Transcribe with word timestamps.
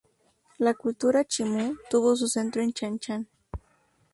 La 0.57 0.73
Cultura 0.73 1.23
Chimú 1.25 1.77
tuvo 1.87 2.15
su 2.15 2.27
centro 2.27 2.63
en 2.63 2.73
Chan 2.73 2.97
Chan. 2.97 3.27